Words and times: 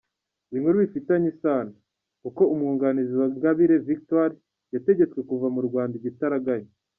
Inkuru 0.55 0.75
bifitanye 0.83 1.27
isano: 1.33 1.71
Uko 2.29 2.41
‘umwunganizi’ 2.53 3.13
wa 3.19 3.27
Ingabire 3.33 3.75
Victoire 3.89 4.33
yategetswe 4.73 5.19
kuva 5.29 5.47
mu 5.55 5.61
Rwanda 5.67 5.93
igitaraganya. 5.97 6.71